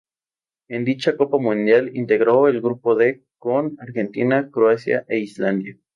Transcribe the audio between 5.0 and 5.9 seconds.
e Islandia.